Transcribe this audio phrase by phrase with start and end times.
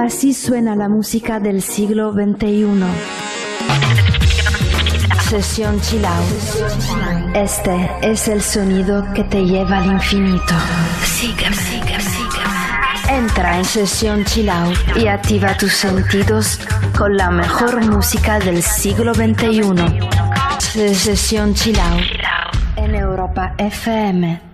[0.00, 2.66] Así suena la música del siglo XXI.
[5.28, 7.34] Sesión Chill Out.
[7.34, 10.54] Este es el sonido que te lleva al infinito.
[11.04, 13.18] Sígueme, sígueme, sígueme.
[13.18, 16.58] Entra en Sesión Chill Out y activa tus sentidos
[16.96, 20.94] con la mejor música del siglo XXI.
[20.94, 22.04] Sesión Chill Out
[22.76, 24.49] en Europa FM.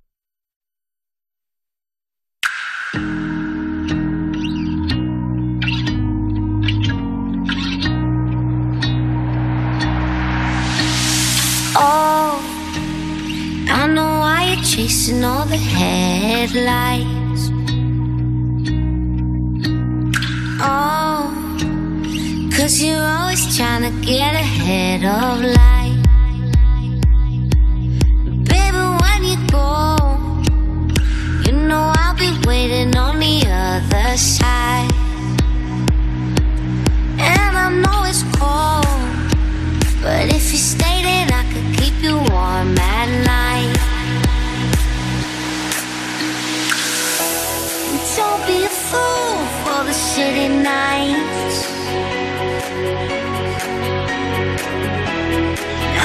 [16.56, 17.50] Headlights.
[20.60, 21.30] Oh,
[22.56, 26.02] cause you're always trying to get ahead of life.
[28.48, 29.96] Baby, when you go,
[31.44, 34.90] you know I'll be waiting on the other side.
[37.18, 38.86] And I know it's cold,
[40.02, 43.35] but if you stay, then I could keep you warm at night.
[50.16, 51.58] City nights.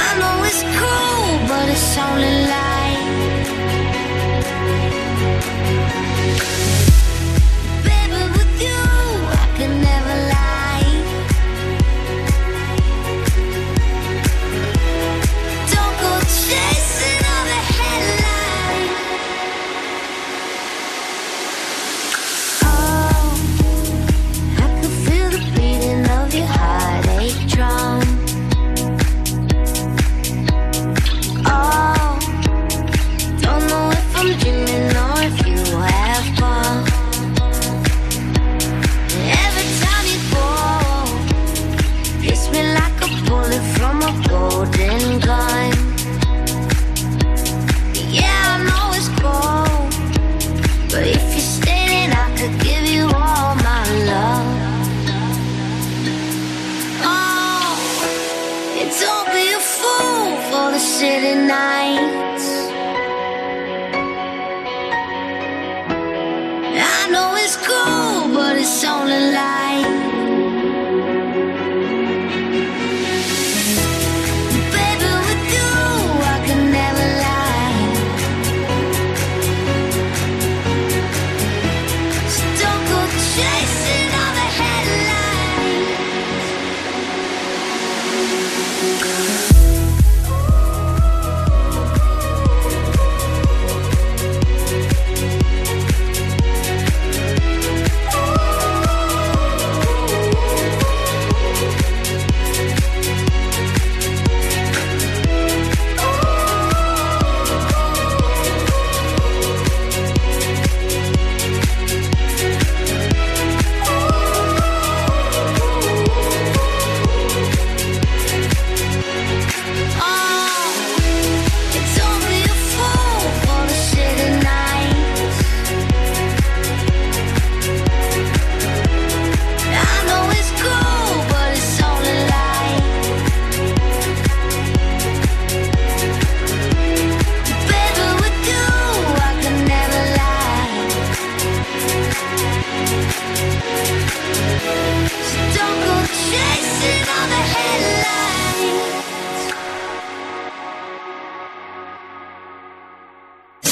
[0.03, 2.70] I know it's cool, but it's only light.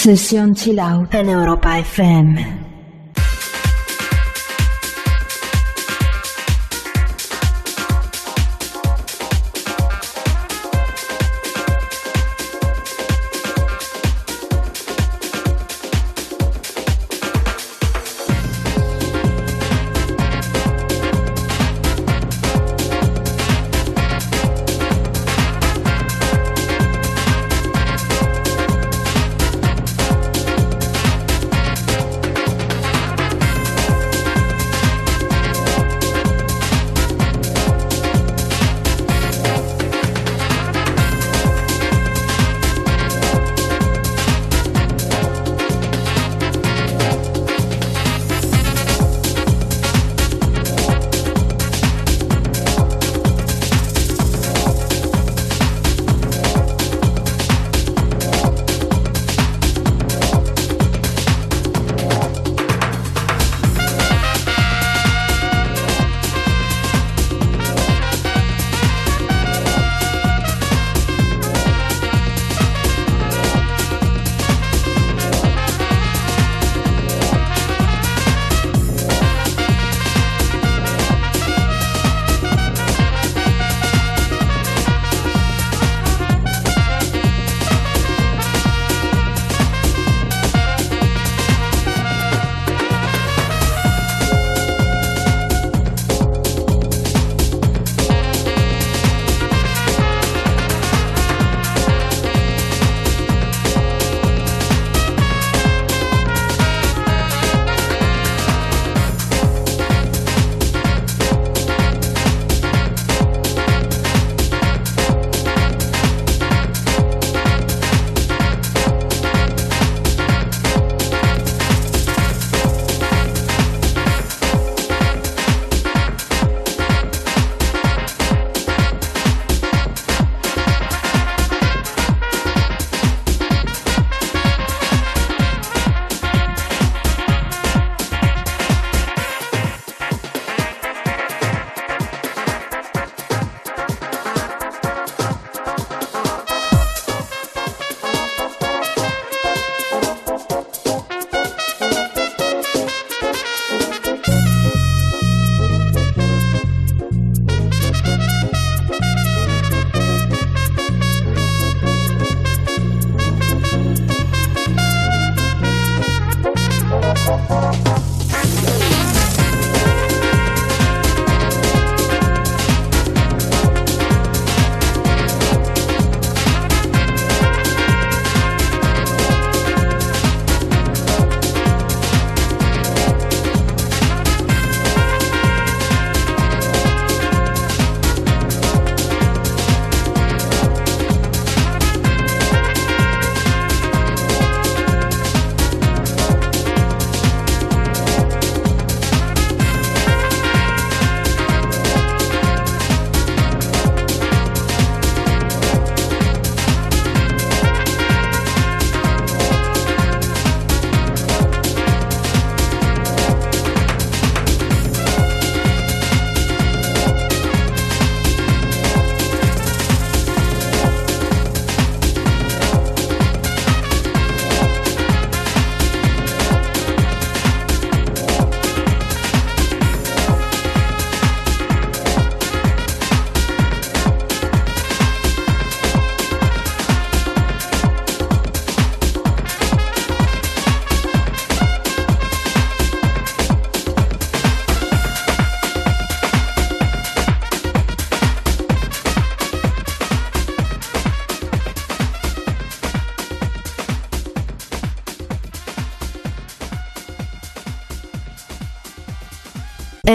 [0.09, 2.58] Sesión Chill Out en Europa FM.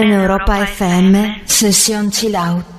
[0.05, 2.75] En Europa FM, sesión chill out.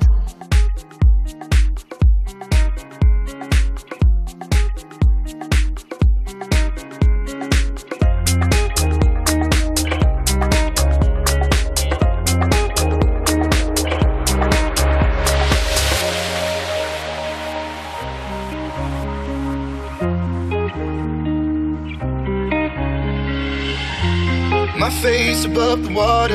[25.45, 26.34] Above the water.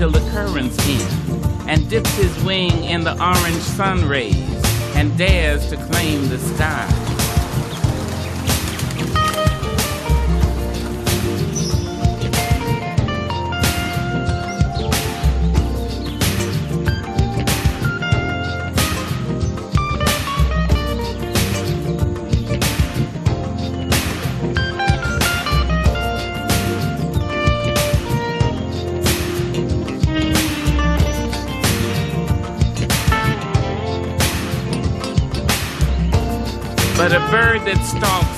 [0.00, 4.34] Till the currents end, and dips his wing in the orange sun rays
[4.96, 7.09] and dares to claim the sky.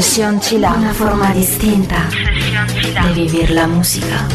[0.00, 0.72] Session Chila.
[0.72, 2.08] Una forma distinta
[3.12, 4.26] di vivere la musica.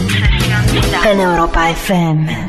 [1.04, 2.49] En Europa FM.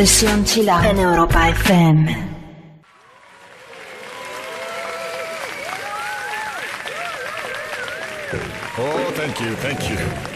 [0.00, 2.16] Sesión Chill Out en Europa FM.
[8.78, 10.29] Oh, thank you, thank you.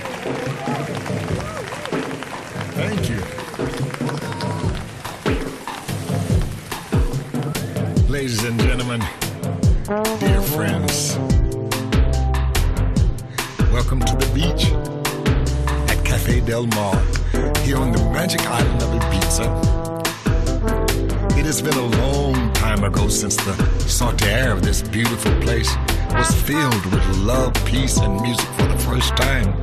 [24.02, 25.72] Air of this beautiful place
[26.14, 29.54] was filled with love, peace, and music for the first time.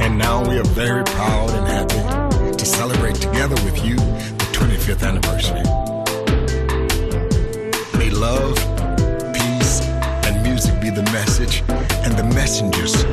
[0.00, 5.06] And now we are very proud and happy to celebrate together with you the 25th
[5.06, 5.62] anniversary.
[7.96, 8.56] May love,
[9.32, 9.82] peace,
[10.26, 11.62] and music be the message
[12.04, 13.04] and the messengers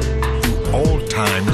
[0.41, 1.48] through all times,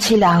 [0.00, 0.40] 凄凉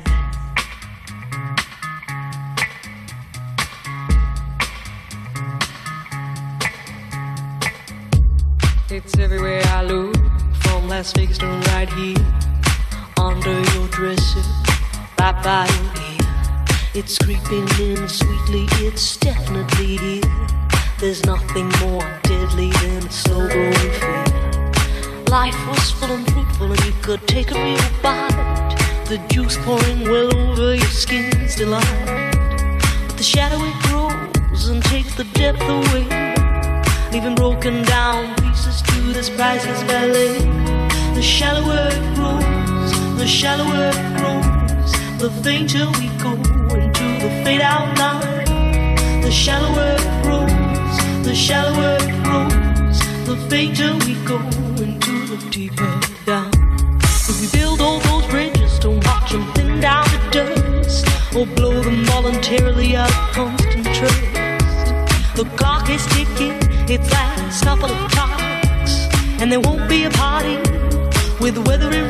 [45.73, 52.23] Until we go into the fade out line, the shallower it grows, the shallower it
[52.25, 54.35] grows, the fainter we go
[54.83, 56.51] into the deeper down.
[57.03, 61.79] If we build all those bridges, don't watch them thin down to dust, or blow
[61.81, 65.37] them voluntarily out of constant trust.
[65.37, 66.59] The clock is ticking,
[66.91, 69.07] its last couple of clocks,
[69.39, 70.57] and there won't be a party
[71.39, 72.00] with weather.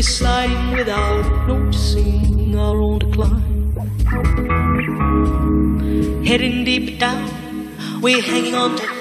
[0.00, 3.74] we sliding without noticing our own decline.
[6.24, 7.28] Heading deep down,
[8.00, 8.99] we're hanging on to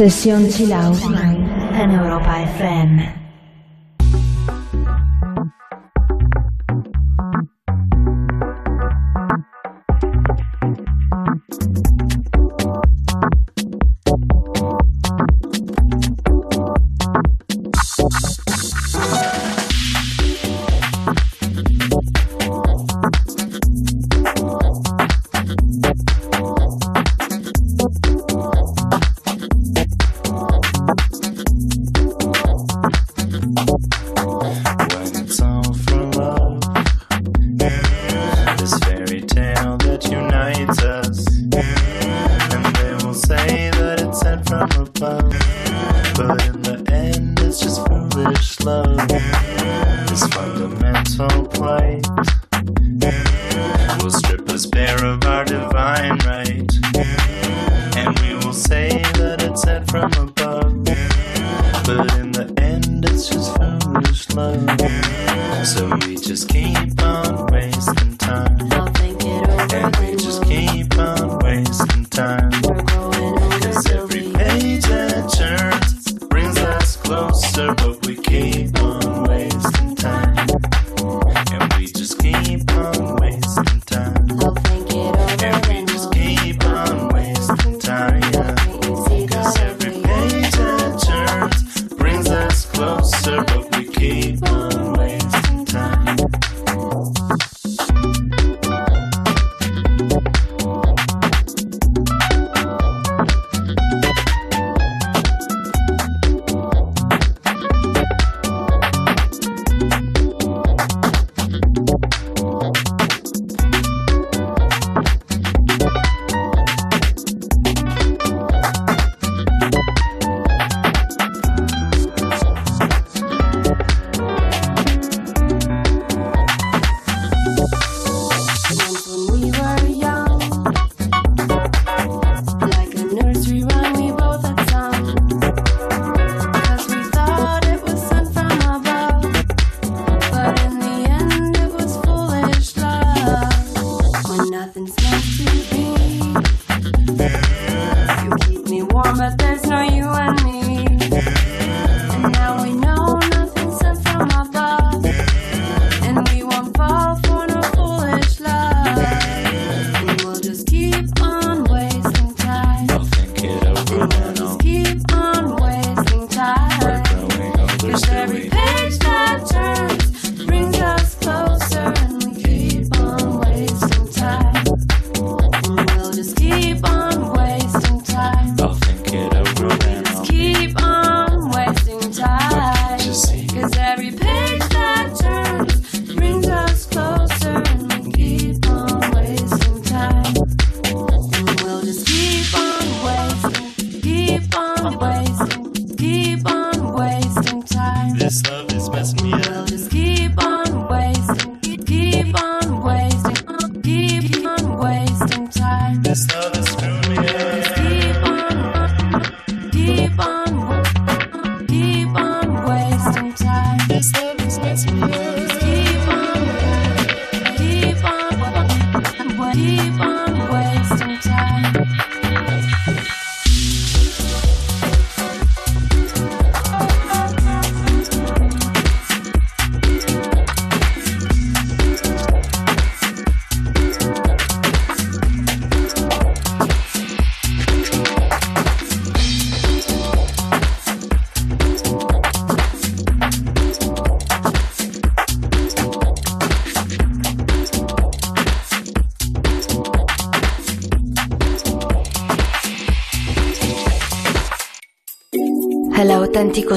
[0.00, 0.96] Sesión Chill Out
[1.78, 3.19] en Europa FM.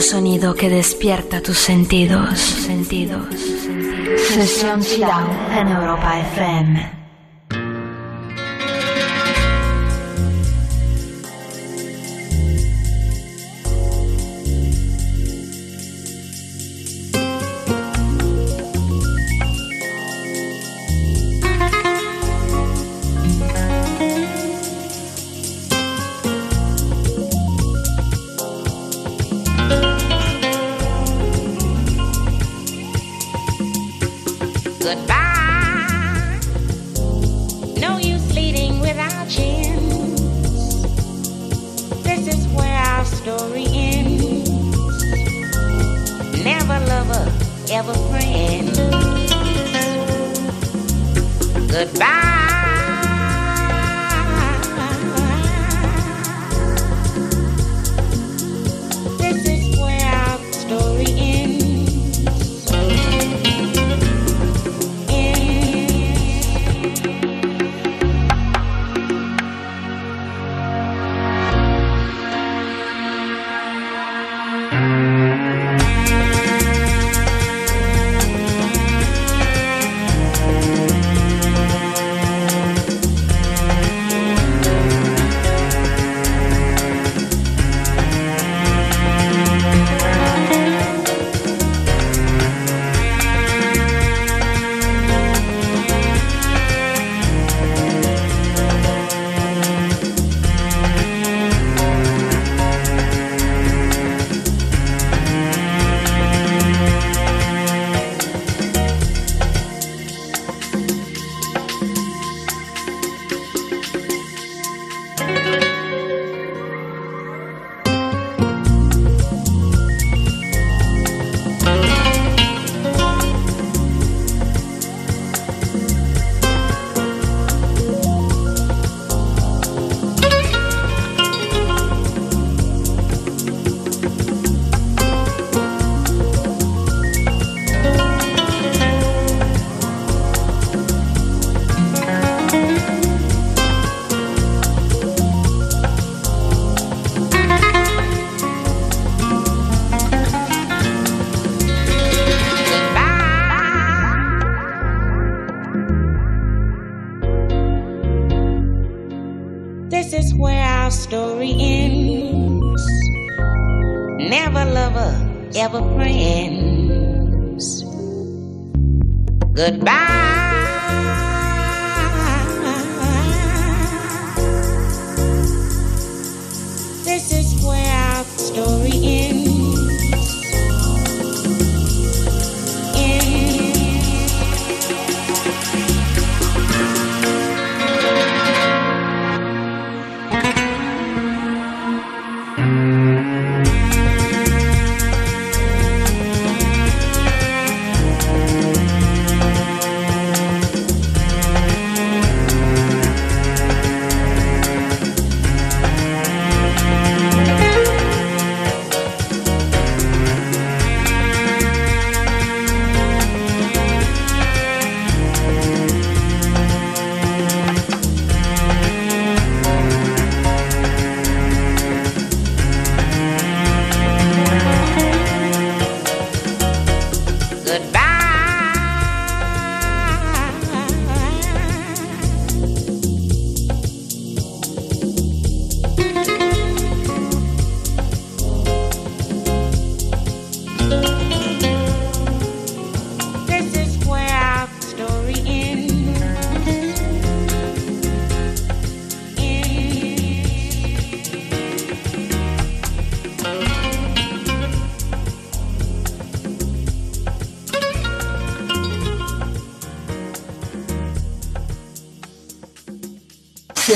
[0.02, 2.40] Sonido que despierta tus sentidos.
[2.40, 3.28] sentidos.
[4.28, 6.93] Sesión Chilao en Europa FM.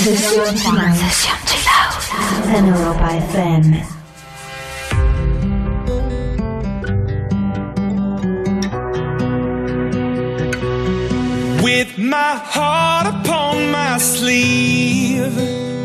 [0.08, 0.96] Sesión Chill Out.
[0.96, 2.56] Sesión Chill Out.
[2.56, 3.84] En Europa FM.
[11.62, 15.36] With my heart upon my sleeve,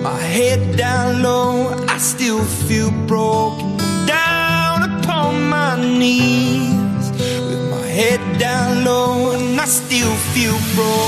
[0.05, 3.77] my head down low, I still feel broken.
[4.07, 11.02] Down upon my knees, with my head down low, and I still feel broken.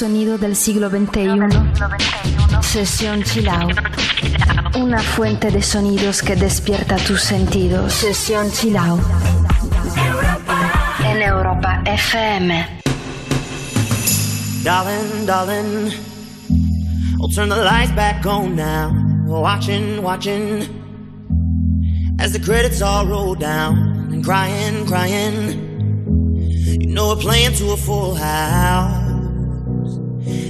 [0.00, 1.36] sonido del siglo XXI.
[2.62, 3.76] Sesión Chill Out.
[4.76, 7.92] Una fuente de sonidos que despierta tus sentidos.
[7.92, 9.02] Sesión Chill Out.
[11.04, 12.66] En Europa FM.
[14.64, 15.92] Darling, darling.
[17.20, 18.94] I'll turn the lights back on now.
[19.26, 20.62] Watching, watching.
[22.18, 24.08] As the credits all roll down.
[24.10, 25.68] And crying, crying.
[26.80, 28.99] You know we're playing to a full house.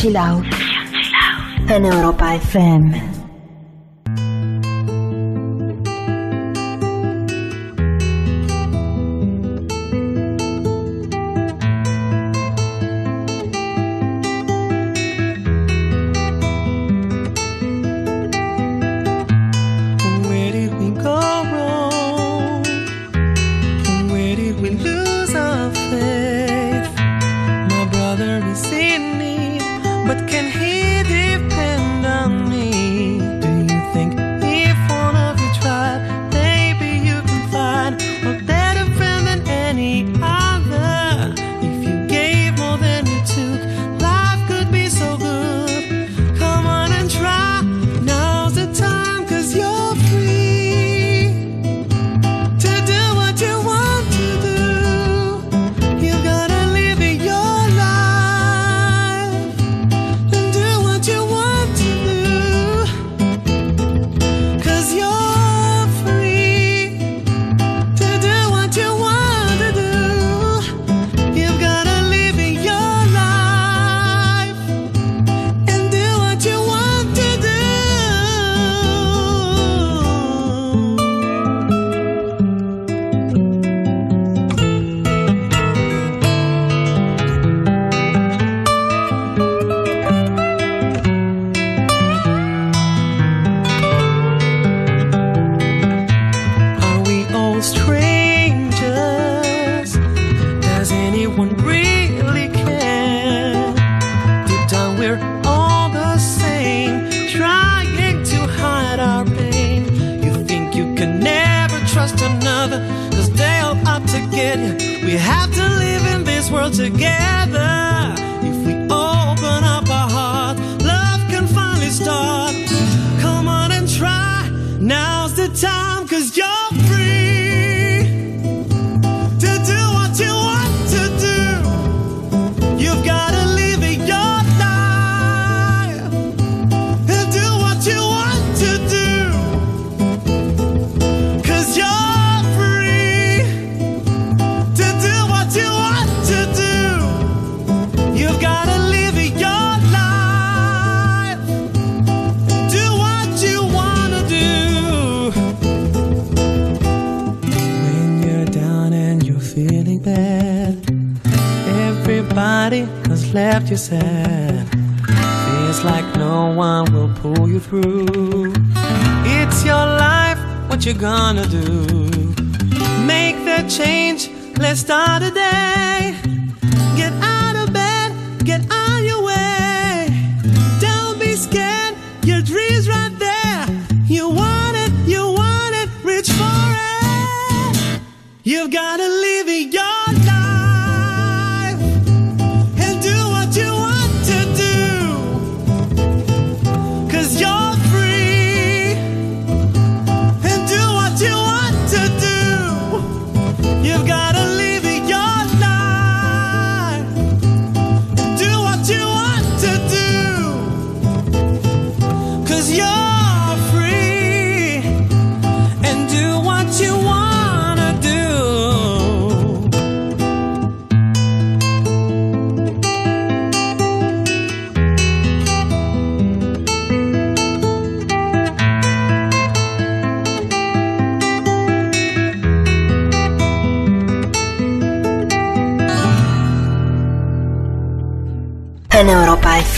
[0.00, 0.16] Chill.
[1.68, 3.19] En Europa FM.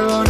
[0.00, 0.29] later on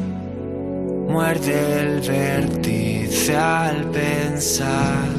[1.11, 5.09] Muerde el vértice al pensar.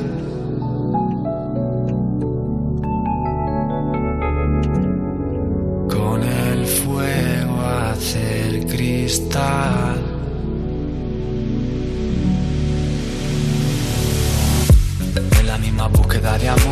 [5.91, 10.01] Con el fuego hacer cristal.
[15.41, 16.72] En la misma búsqueda de amor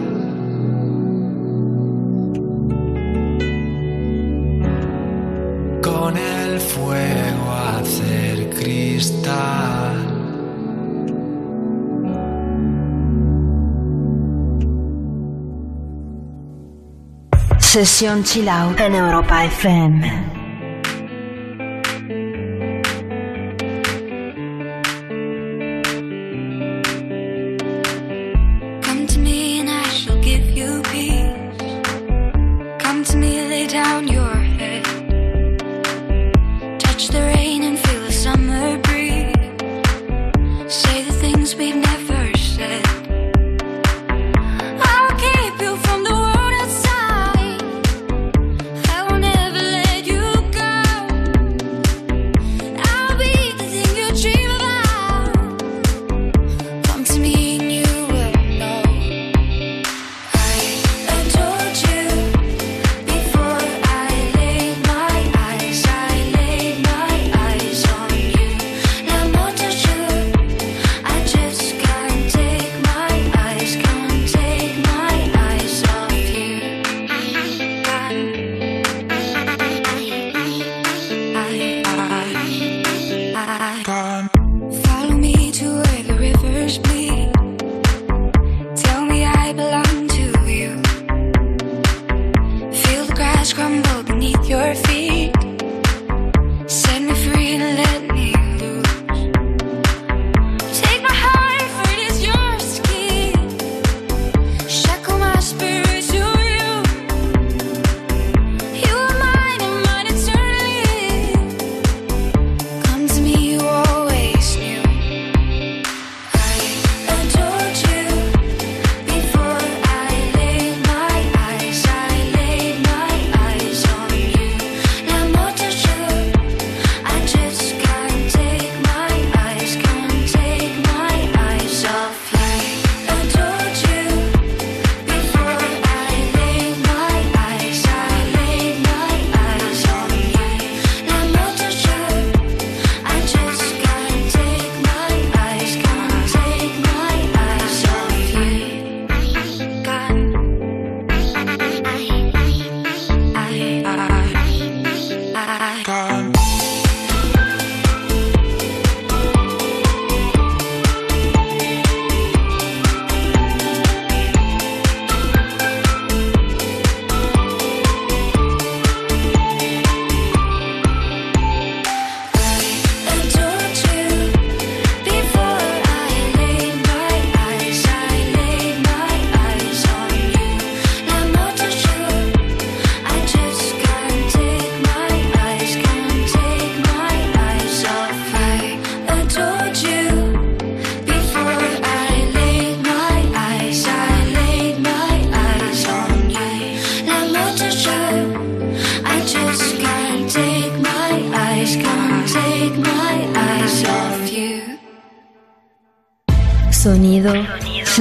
[9.01, 9.95] Cristal.
[17.57, 20.40] Sesión Chill en Europa FM.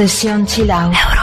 [0.01, 1.20] Sesión Chill Out.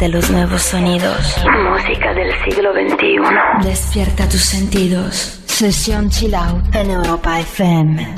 [0.00, 1.36] Siente los nuevos sonidos.
[1.44, 3.68] Música del siglo XXI.
[3.68, 5.40] Despierta tus sentidos.
[5.44, 8.14] Sesión Chill Out en Europa FM.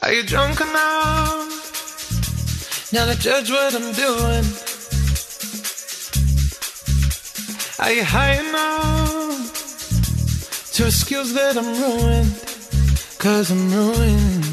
[0.00, 1.44] Are you drunk enough
[2.92, 4.44] now to judge what I'm doing?
[7.78, 9.52] Are you high enough
[10.76, 12.32] to excuse that I'm ruined?
[13.18, 14.44] Cause I'm ruined.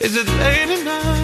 [0.00, 1.23] Is it late enough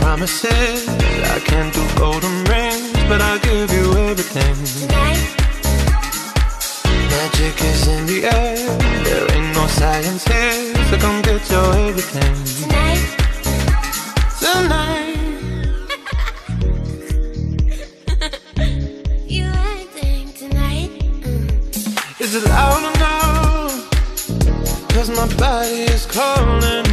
[0.00, 0.88] Promises.
[1.36, 4.56] I can't do golden rings, but I'll give you everything.
[4.80, 5.22] Tonight.
[7.12, 8.56] Magic is in the air.
[9.04, 12.34] There ain't no science here, so come get your everything.
[12.62, 13.02] Tonight.
[19.28, 20.90] You acting tonight?
[21.22, 22.20] Mm.
[22.20, 23.16] Is it loud or no?
[24.94, 26.89] Cause my body is calling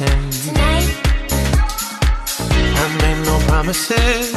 [0.00, 0.96] everything.
[2.74, 4.31] I made no promises.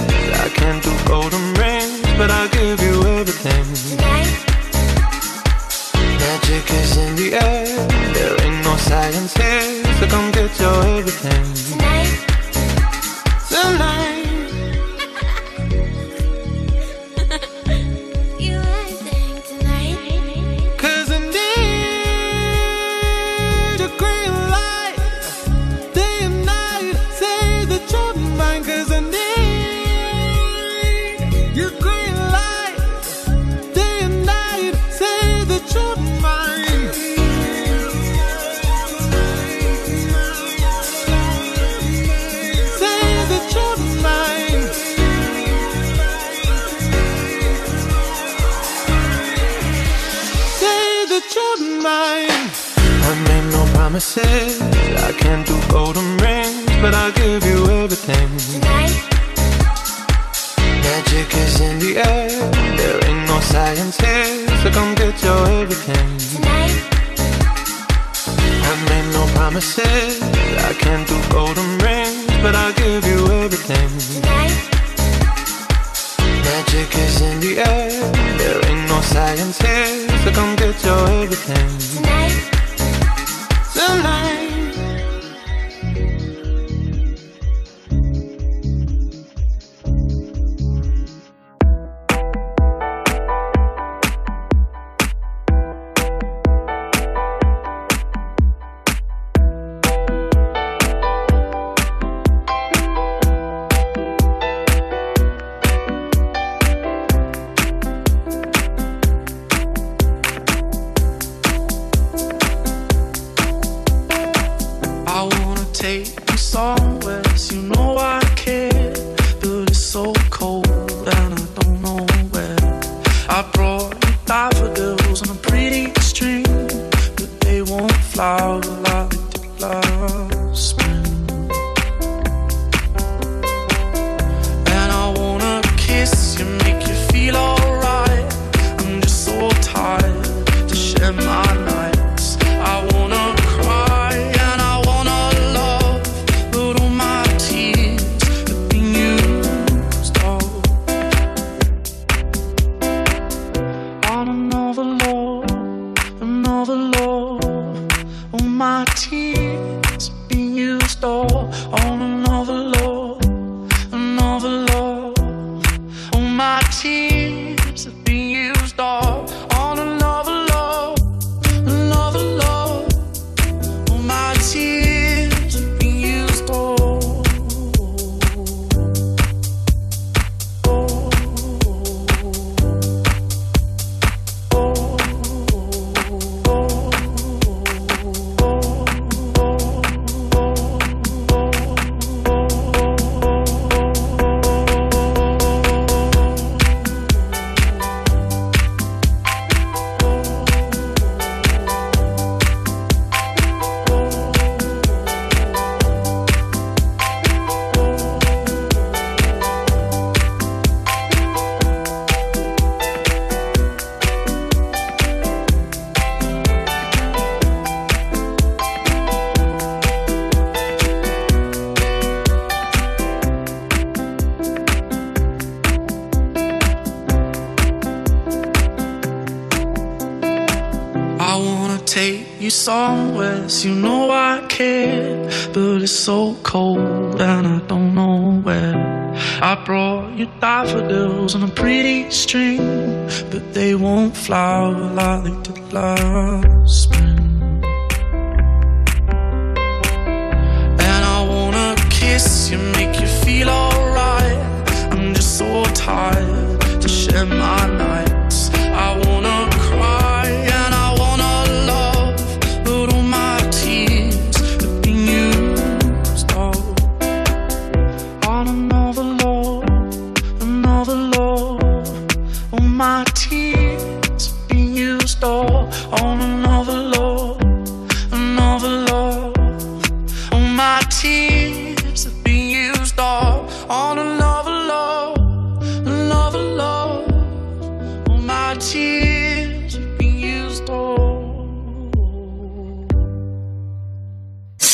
[128.17, 128.74] Won't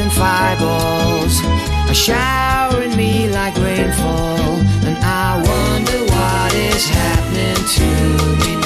[0.00, 1.40] and fireballs
[1.88, 8.59] are showering me like rainfall, and I wonder what is happening to me.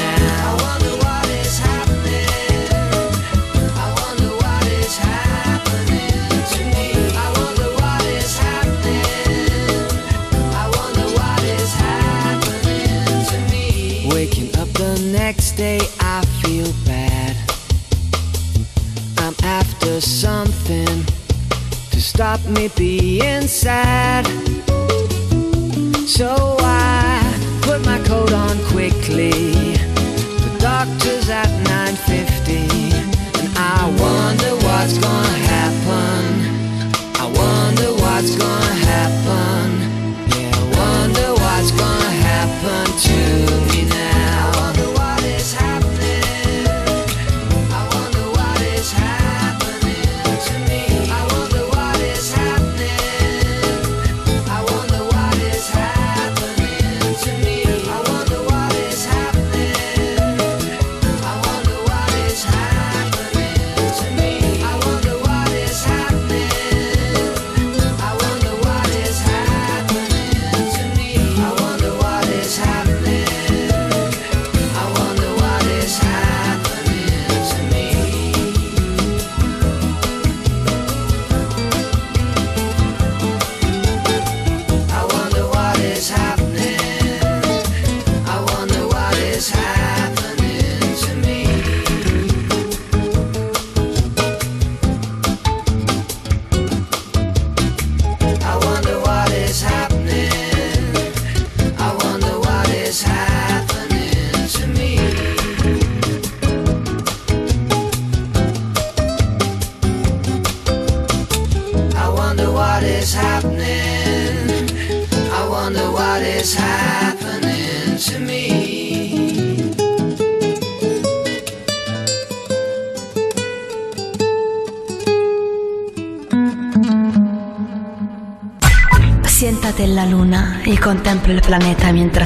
[22.14, 24.24] stop me being sad.
[26.06, 27.20] So I
[27.62, 29.32] put my coat on quickly.
[30.44, 32.68] The doctor's at 9:50,
[33.40, 36.22] and I wonder what's gonna happen.
[37.24, 39.66] I wonder what's gonna happen.
[40.34, 43.23] Yeah, I wonder what's gonna happen to.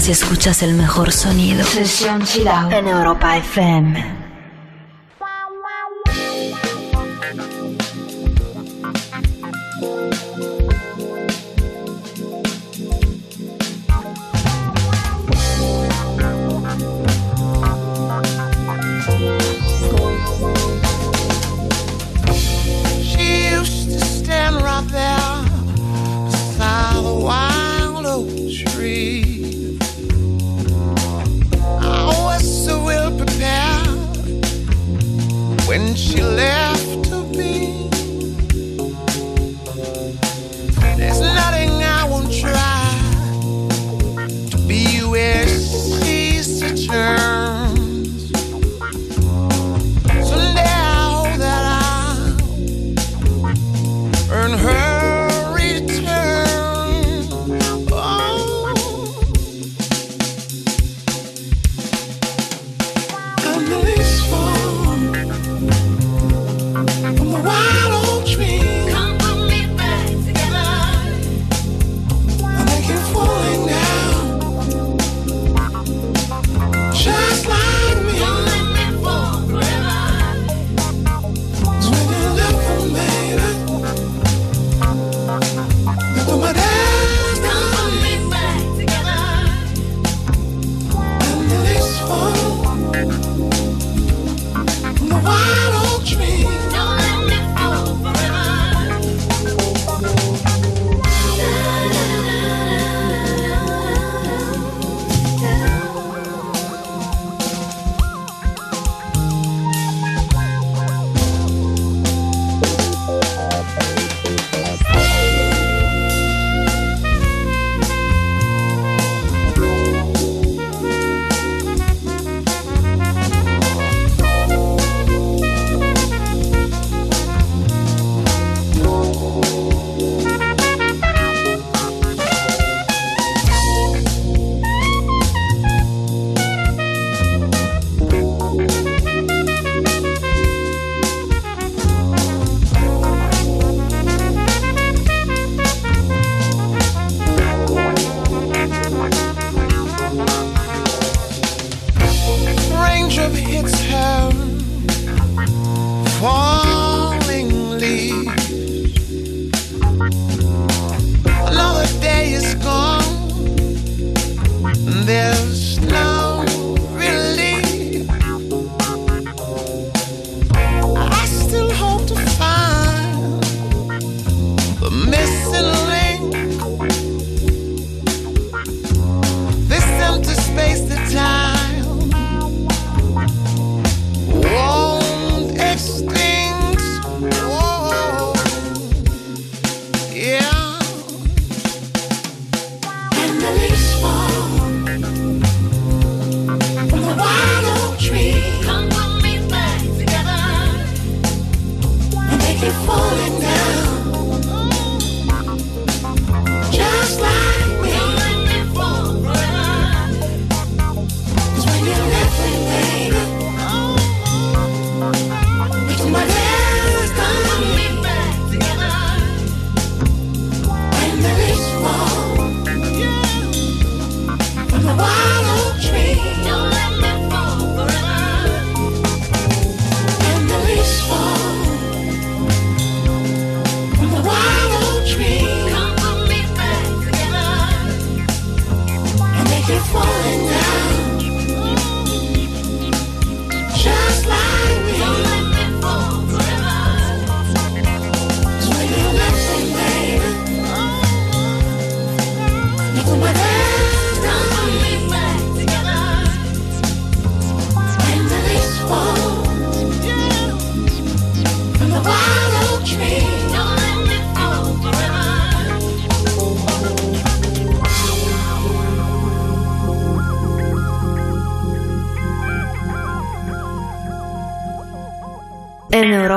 [0.08, 1.62] si escuchas el mejor sonido.
[1.64, 4.27] Sesión Chilao en Europa FM.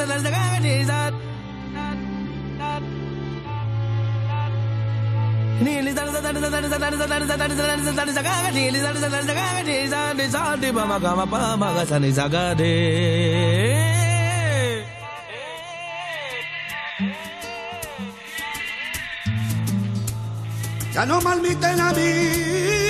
[0.00, 0.50] de las de Gabriel.
[20.92, 22.89] Ya no malmiten a mí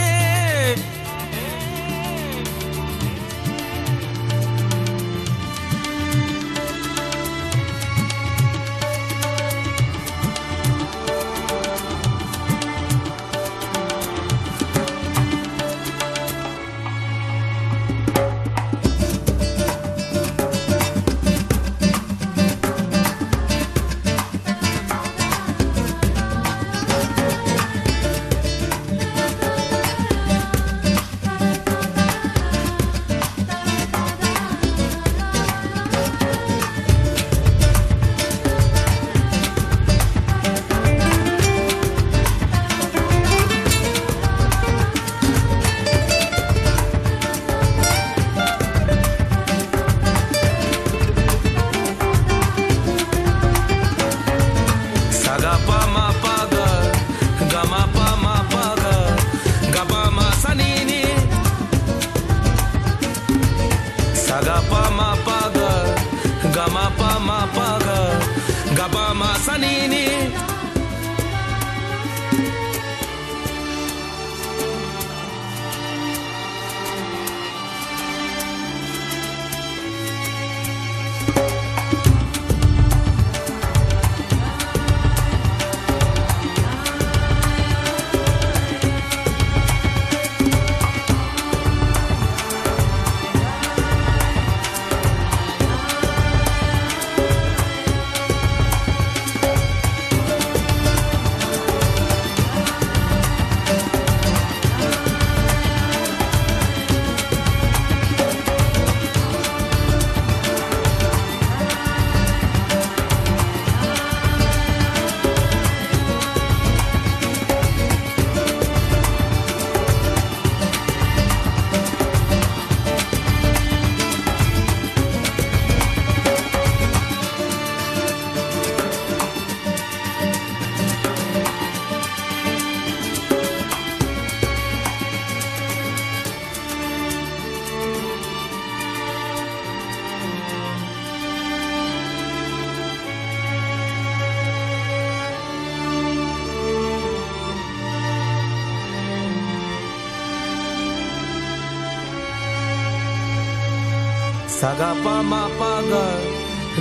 [154.81, 156.05] Gapa ma pa ga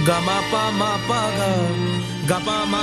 [0.09, 1.20] Gama pa ma pa
[2.29, 2.83] Gapa ma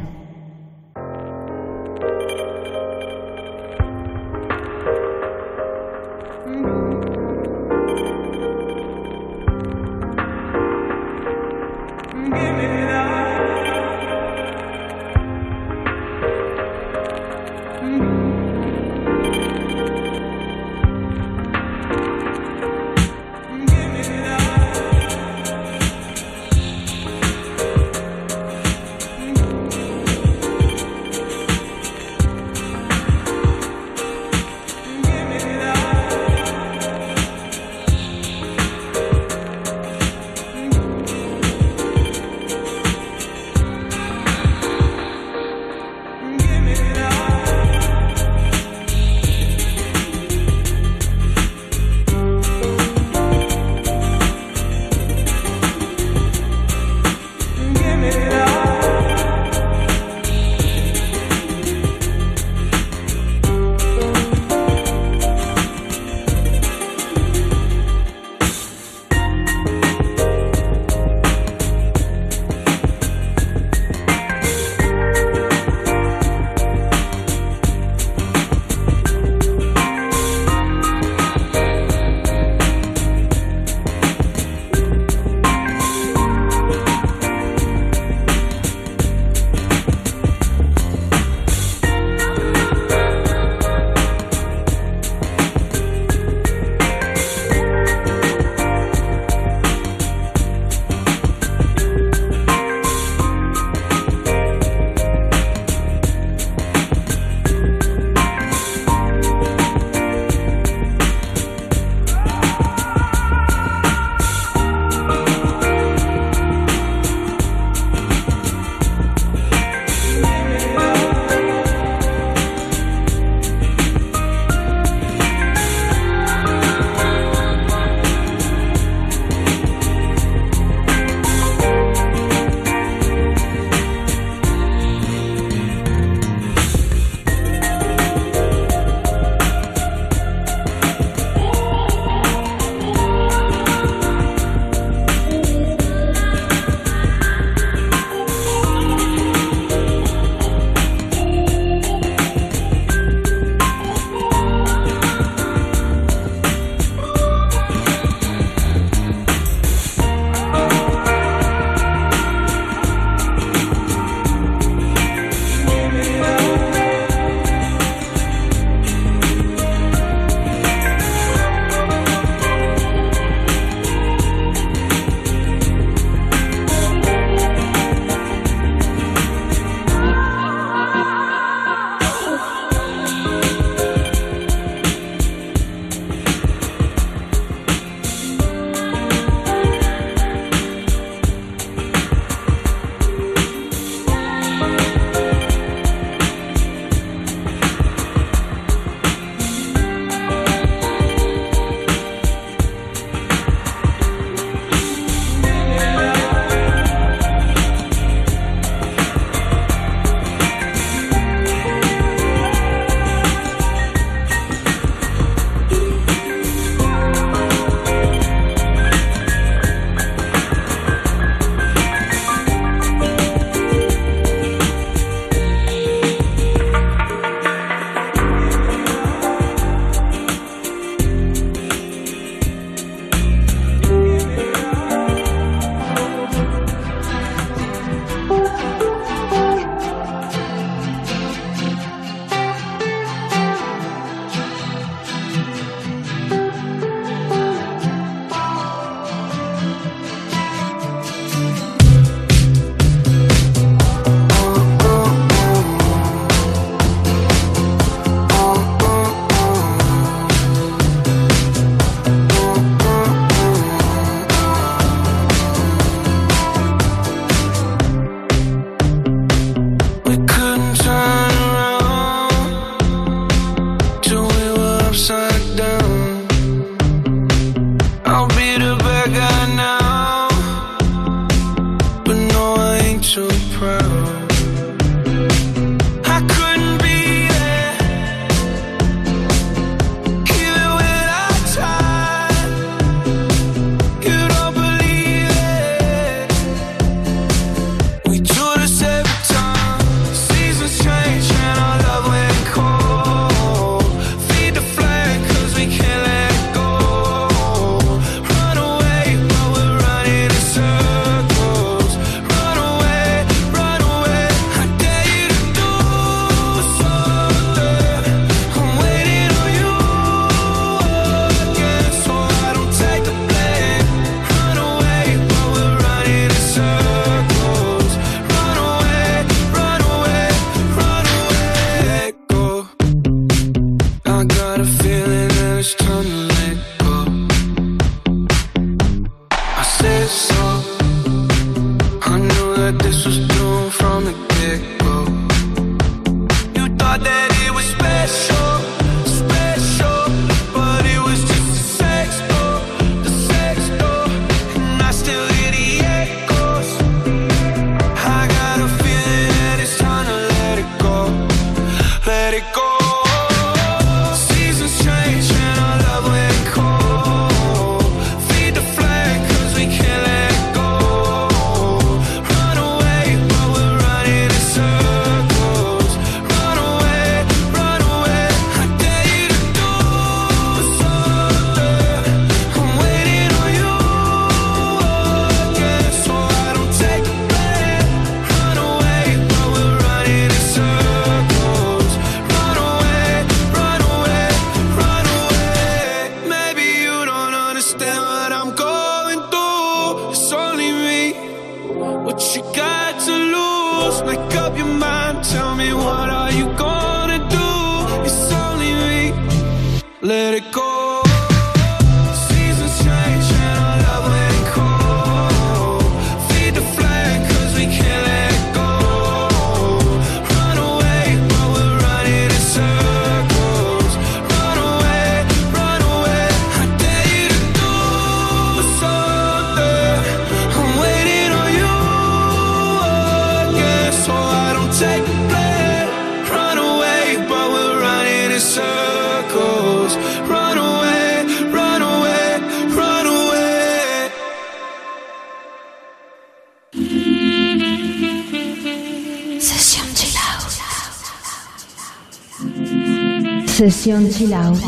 [453.81, 454.59] Sesión Chill Out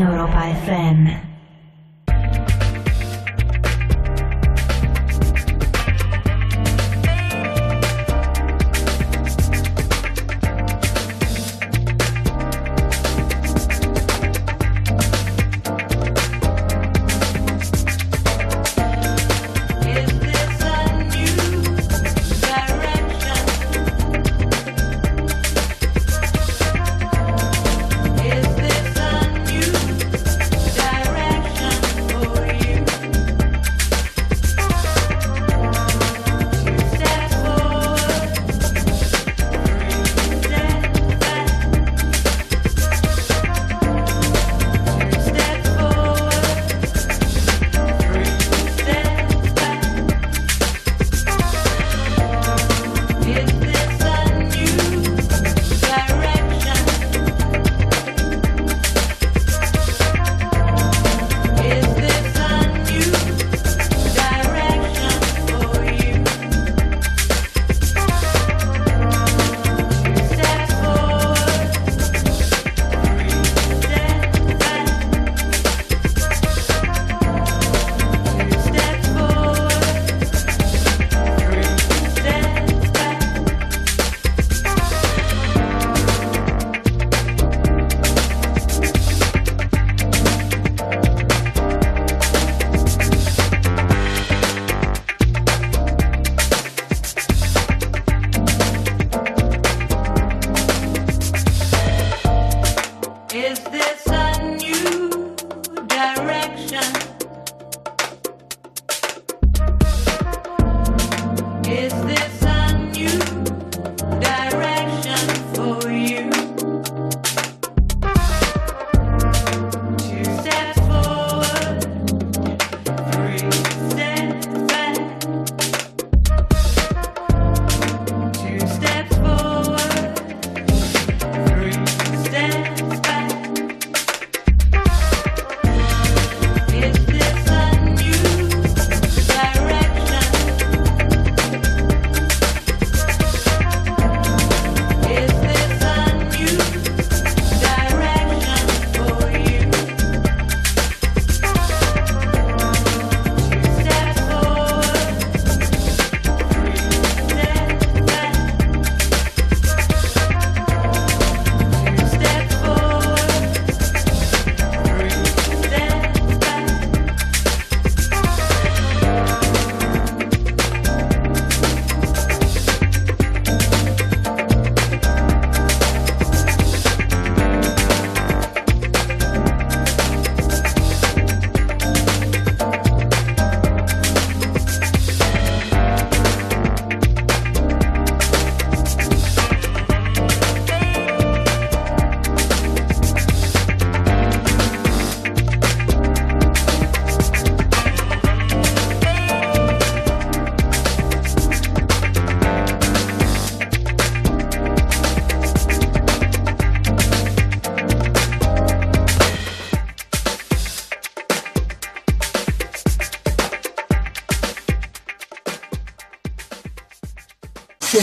[0.00, 0.37] Europa.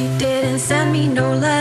[0.00, 1.57] you didn't send me no letter.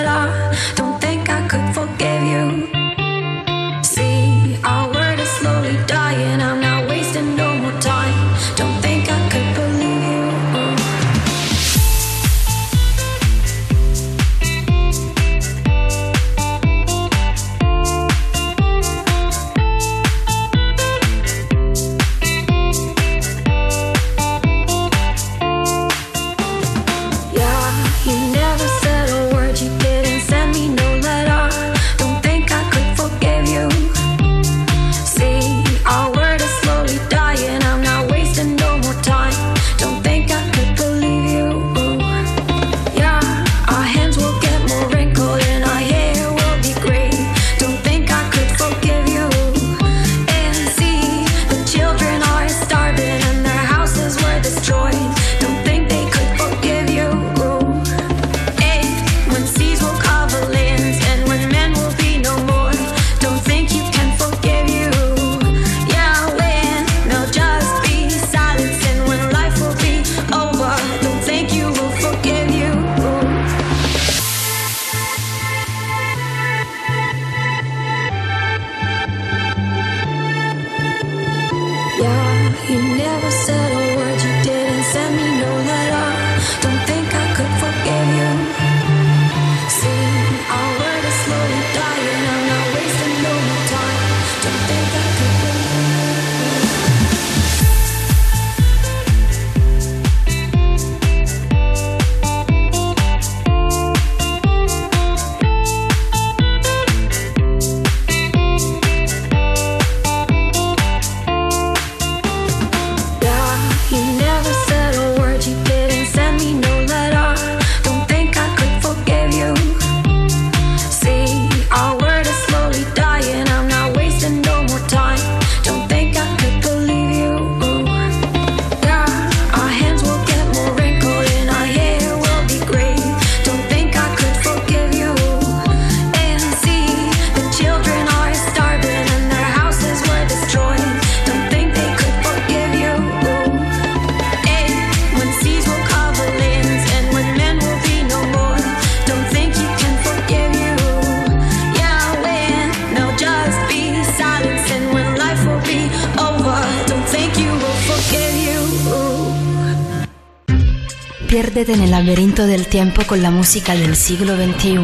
[162.68, 164.78] tiempo con la música del siglo XXI.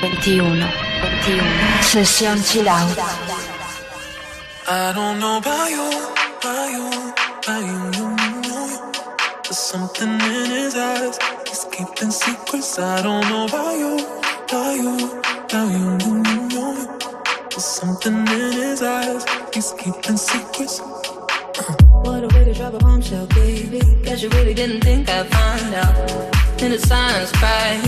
[0.00, 0.66] 21,
[1.00, 1.44] 21.
[1.82, 2.98] Sesión chill out.
[4.66, 5.90] I don't know about you,
[6.40, 6.88] about you,
[7.42, 8.80] about you, you, you.
[9.42, 11.18] There's something in his eyes.
[11.46, 12.78] He's keeping secrets.
[12.78, 13.96] I don't know about you,
[14.44, 14.96] about you,
[15.44, 16.88] about you, you, you.
[17.50, 19.24] There's something in his eyes.
[19.54, 20.80] He's keeping secrets.
[20.80, 21.88] Uh.
[22.04, 23.80] What a way to drop a bombshell, baby.
[24.02, 25.97] Guess you really didn't think I'd find out.
[26.78, 27.87] signs back.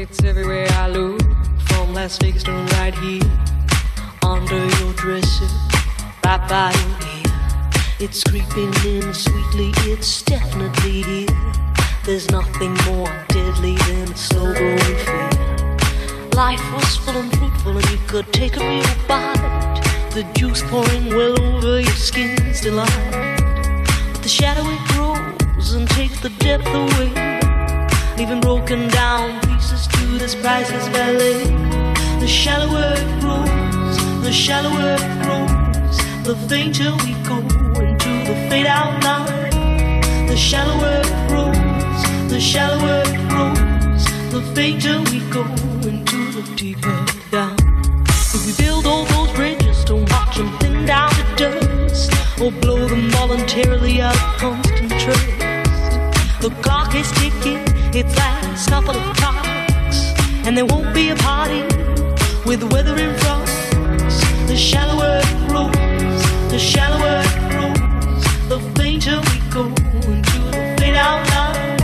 [0.00, 1.20] It's everywhere I look,
[1.66, 3.20] from Las Vegas to right here,
[4.24, 5.48] under your dresser,
[6.24, 7.32] right by your ear.
[7.98, 11.26] It's creeping in sweetly, it's definitely here.
[12.04, 15.30] There's nothing more deadly than a slow growing fear.
[16.36, 19.82] Life was full and fruitful, and you could take a real bite.
[20.14, 22.88] The juice pouring well over your skin's delight.
[24.12, 27.37] But the shadow it grows and takes the depth away
[28.18, 31.44] leaving broken down pieces to this priceless ballet.
[32.18, 37.38] The shallower it grows, the shallower it grows, the fainter we go
[37.78, 40.26] into the fade out line.
[40.26, 45.44] The shallower it grows, the shallower it grows, the fainter we go
[45.88, 47.56] into the deeper down.
[48.34, 52.84] If we build all those bridges, don't watch them thin down to dust, or blow
[52.88, 55.38] them voluntarily out of constant trust.
[56.40, 60.12] The clock is ticking, its last couple of clocks,
[60.46, 61.62] and there won't be a party
[62.44, 63.46] with the weather in front.
[64.46, 69.64] The shallower it grows, the shallower it grows, the fainter we go
[70.12, 71.76] into the fade out line.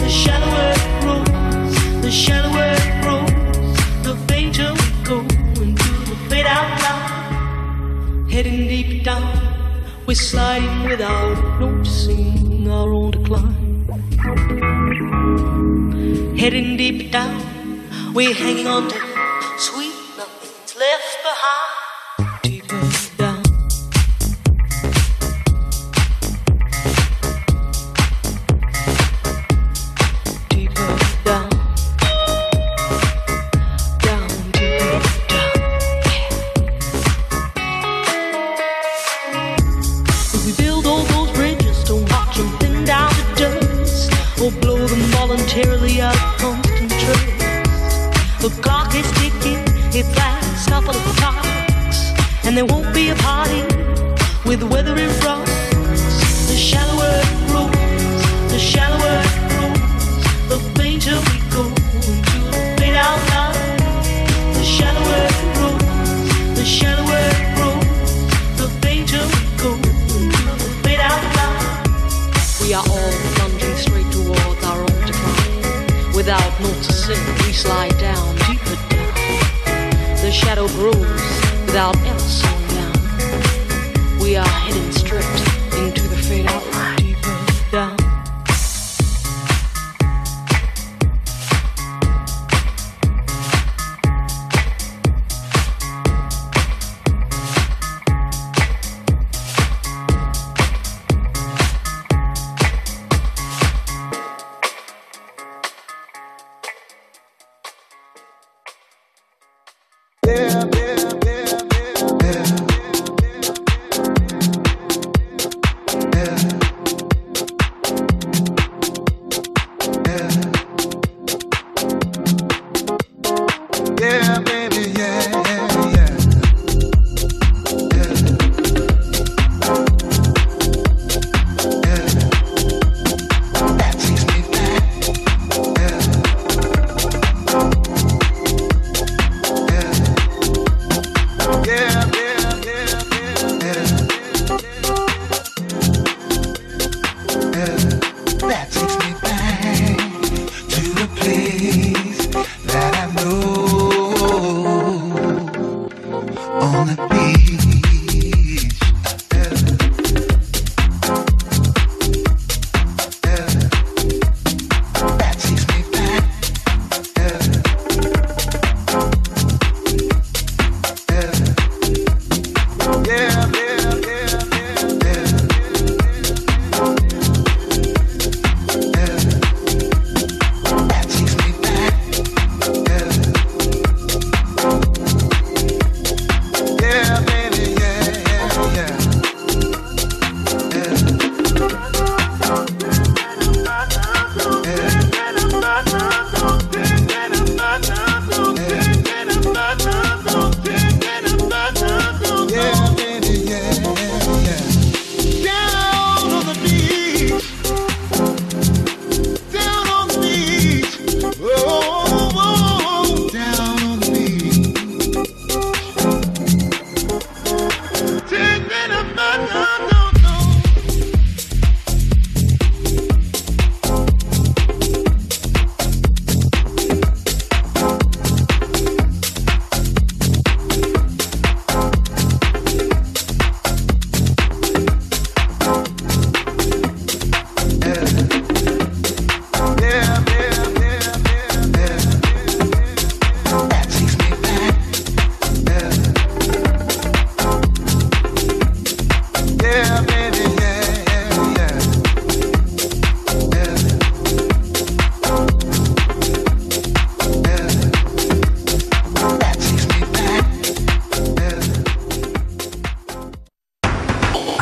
[0.00, 5.18] The shallower it grows, the shallower it grows, the fainter we go
[5.62, 8.28] into the fade out line.
[8.28, 9.38] Heading deep down,
[10.06, 13.63] we're sliding without noticing our own decline.
[16.36, 17.40] Heading deep down,
[18.12, 18.88] we're hanging on